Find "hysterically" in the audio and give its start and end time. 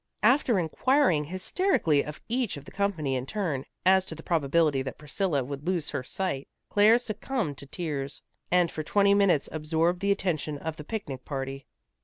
1.25-2.03